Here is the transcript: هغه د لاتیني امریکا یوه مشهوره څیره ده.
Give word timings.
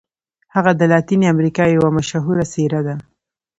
هغه 0.55 0.71
د 0.79 0.81
لاتیني 0.91 1.25
امریکا 1.33 1.63
یوه 1.75 1.89
مشهوره 1.97 2.45
څیره 2.53 2.81
ده. 2.87 2.95